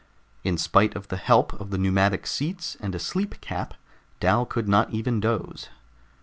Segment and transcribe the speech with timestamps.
[0.43, 3.75] In spite of the help of the pneumatic seats and a sleep cap,
[4.19, 5.69] Dal could not even doze.